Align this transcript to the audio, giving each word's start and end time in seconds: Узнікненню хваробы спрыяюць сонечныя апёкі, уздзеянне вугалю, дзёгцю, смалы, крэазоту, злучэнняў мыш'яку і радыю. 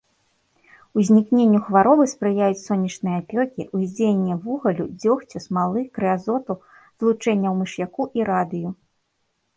Узнікненню 0.99 1.59
хваробы 1.65 2.05
спрыяюць 2.13 2.61
сонечныя 2.69 3.15
апёкі, 3.23 3.67
уздзеянне 3.79 4.33
вугалю, 4.47 4.85
дзёгцю, 5.03 5.37
смалы, 5.45 5.79
крэазоту, 5.99 6.53
злучэнняў 6.97 7.53
мыш'яку 7.61 8.03
і 8.19 8.31
радыю. 8.33 8.69